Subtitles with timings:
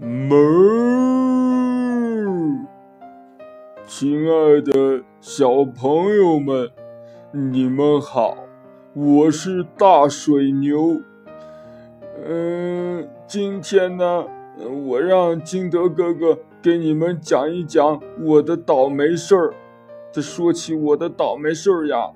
[0.00, 0.38] 哞！
[3.86, 6.70] 亲爱的小朋友们，
[7.32, 8.34] 你们好，
[8.94, 11.02] 我是大水牛。
[12.26, 14.24] 嗯，今天呢，
[14.86, 19.52] 我让金德哥哥给你们讲一讲我的倒霉事儿。
[20.10, 22.10] 这说起我的倒霉事儿呀，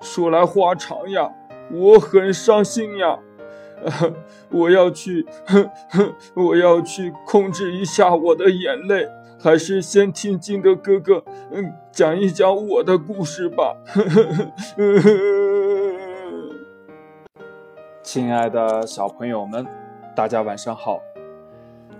[0.00, 1.30] 说来话长呀，
[1.70, 3.20] 我很伤心呀。
[4.50, 9.08] 我要去， 哼哼我要去控制一下我的眼泪。
[9.40, 11.22] 还是先听金德哥哥，
[11.52, 13.76] 嗯，讲一讲我的故事吧。
[18.02, 19.66] 亲爱的小朋友们，
[20.16, 20.98] 大家晚上好。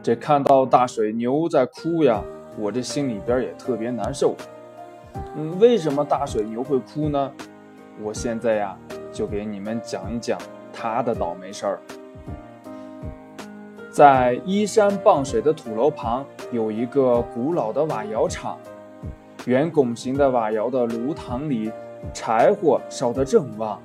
[0.03, 2.25] 这看到大水牛在哭呀，
[2.59, 4.35] 我这心里边也特别难受。
[5.37, 7.31] 嗯，为什么大水牛会哭呢？
[8.03, 8.75] 我现在呀，
[9.13, 10.39] 就给你们讲一讲。
[10.75, 11.79] 他的倒霉事儿，
[13.91, 18.59] 在依山傍水的土楼旁有一个古老的瓦窑厂，
[19.47, 21.71] 圆拱形的瓦窑的炉膛里
[22.13, 23.81] 柴火烧得正旺，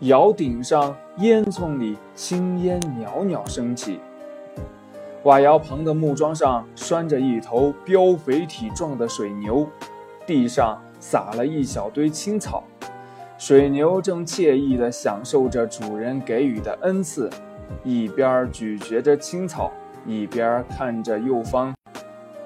[0.00, 4.00] 窑顶上烟囱里青烟袅袅升起。
[5.24, 9.68] 瓦窑旁的木桩上拴着一头膘肥体壮的水牛，
[10.26, 12.64] 地上撒了一小堆青草。
[13.40, 17.30] 水牛正惬意地享受着主人给予的恩赐，
[17.82, 19.72] 一边咀嚼着青草，
[20.04, 21.74] 一边看着右方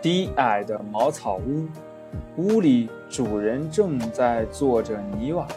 [0.01, 1.67] 低矮的茅草屋。
[2.37, 5.49] 屋里主人正在做着泥瓦。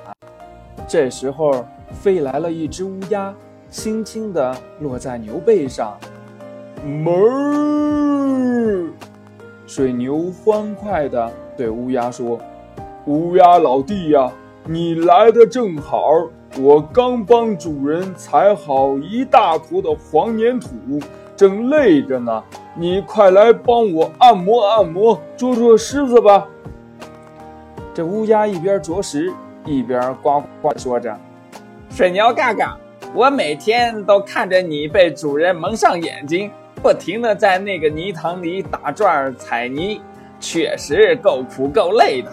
[0.88, 3.32] 这时候，飞来了一只乌鸦，
[3.70, 5.96] 轻轻地落在牛背上。
[6.84, 8.90] 哞！
[9.68, 12.40] 水牛欢快地对乌鸦说
[13.06, 14.32] ：“乌鸦老弟呀！”
[14.70, 16.28] 你来的正好，
[16.60, 20.70] 我刚帮主人踩好一大坨的黄粘土，
[21.38, 22.44] 正累着呢。
[22.76, 26.46] 你快来帮我按摩按摩，捉捉虱子吧。
[27.94, 29.32] 这乌鸦一边啄食，
[29.66, 31.18] 一边呱呱说着
[31.90, 32.66] ：“水牛哥哥，
[33.14, 36.52] 我每天都看着你被主人蒙上眼睛，
[36.84, 40.02] 不停地在那个泥塘里打转踩泥，
[40.42, 42.30] 确实够苦够累的。”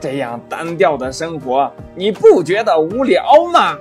[0.00, 3.22] 这样单调的生活，你不觉得无聊
[3.52, 3.76] 吗？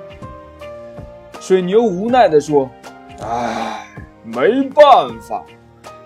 [1.39, 2.69] 水牛无奈地说
[3.23, 3.87] ：“唉，
[4.23, 5.41] 没办法，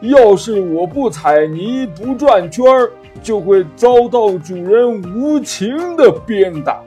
[0.01, 2.91] 要是我不踩泥不转圈儿，
[3.23, 6.79] 就会遭到主人无情的鞭打。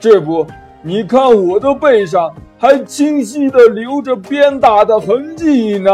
[0.00, 0.44] 这不，
[0.82, 5.90] 你看我的背上还清晰地留着鞭打的痕迹呢。”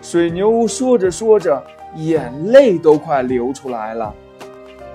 [0.00, 1.60] 水牛说着说着，
[1.96, 4.14] 眼泪都快流出来了。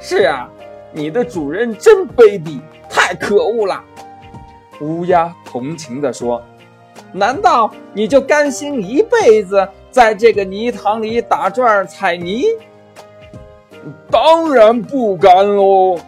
[0.03, 0.49] 是啊，
[0.91, 3.81] 你的主人真卑鄙，太可恶了。
[4.81, 6.41] 乌鸦同情地说
[7.13, 12.45] ：“难道你就甘心一辈子在这个泥塘里打转踩泥？”
[14.09, 15.99] 当然不甘喽。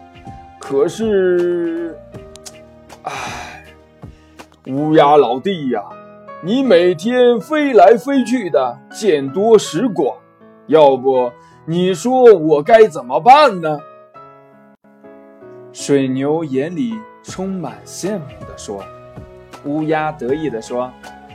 [0.58, 1.96] 可是，
[3.02, 3.12] 唉，
[4.66, 5.82] 乌鸦老弟呀，
[6.42, 10.16] 你每天飞来飞去的，见多识广，
[10.66, 11.30] 要不？
[11.66, 13.80] 你说我该怎么办呢？
[15.72, 16.92] 水牛眼里
[17.22, 18.84] 充满羡慕地说。
[19.64, 20.92] 乌鸦得意地说：“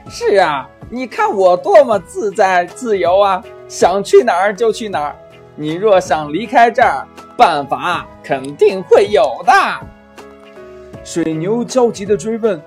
[0.07, 5.15] 是啊，你看我多么自在自由啊，想去哪儿就去哪儿。
[5.55, 9.51] 你若想离开这儿，办法肯定会有的。”
[11.03, 12.61] 水牛焦急地追问：“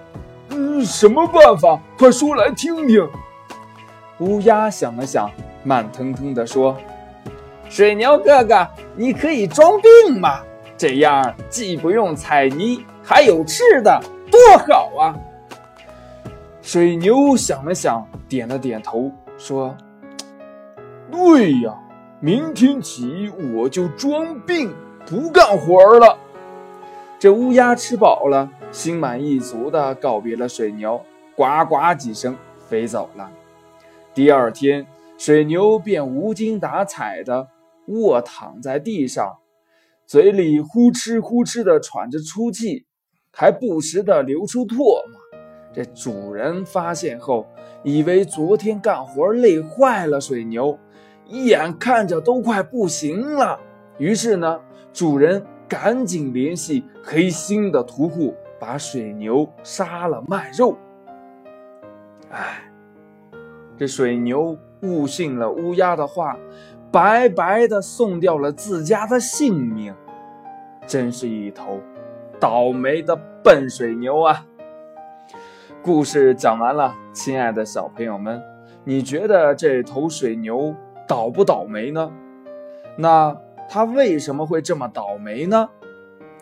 [0.50, 1.78] 嗯，什么办法？
[1.96, 3.08] 快说来听听。”
[4.18, 5.30] 乌鸦想了想，
[5.62, 6.76] 慢腾腾地说。
[7.72, 10.42] 水牛哥哥，你可以装病吗？
[10.76, 13.98] 这样既不用踩泥，还有吃的，
[14.30, 15.16] 多好啊！
[16.60, 19.74] 水牛想了想，点了点头，说
[21.10, 21.74] ：“对呀，
[22.20, 24.74] 明天起我就装病，
[25.06, 26.18] 不干活了。”
[27.18, 31.00] 这乌鸦吃饱了，心满意足地告别了水牛，
[31.34, 32.36] 呱呱几声
[32.68, 33.30] 飞走了。
[34.12, 34.86] 第二天，
[35.16, 37.48] 水牛便无精打采的。
[37.88, 39.38] 卧躺在地上，
[40.06, 42.86] 嘴里呼哧呼哧地喘着粗气，
[43.32, 45.20] 还不时地流出唾沫。
[45.74, 47.46] 这主人发现后，
[47.82, 50.78] 以为昨天干活累坏了水牛，
[51.26, 53.58] 一眼看着都快不行了。
[53.98, 54.60] 于是呢，
[54.92, 60.76] 主人赶紧联系黑心的屠户，把水牛杀了卖肉。
[62.30, 62.70] 哎，
[63.76, 66.38] 这水牛误信了乌鸦的话。
[66.92, 69.94] 白白的送掉了自家的性命，
[70.86, 71.80] 真是一头
[72.38, 74.44] 倒霉的笨水牛啊！
[75.82, 78.42] 故事讲完了，亲爱的小朋友们，
[78.84, 80.74] 你觉得这头水牛
[81.08, 82.12] 倒不倒霉呢？
[82.98, 83.34] 那
[83.70, 85.70] 它为什么会这么倒霉呢？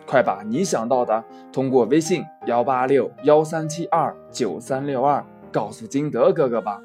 [0.05, 1.23] 快把你想到的
[1.53, 6.81] 通过微信幺八六幺三七二九三六二告诉金德哥哥吧。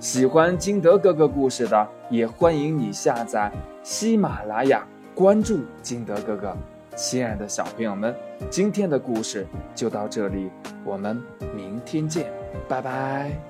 [0.00, 3.52] 喜欢金德哥哥故事的，也欢迎你下载
[3.82, 4.82] 喜马拉雅，
[5.14, 6.56] 关注金德哥哥。
[6.96, 8.14] 亲爱的小朋友们，
[8.48, 10.50] 今天的故事就到这里，
[10.86, 11.22] 我们
[11.54, 12.32] 明天见，
[12.66, 13.49] 拜拜。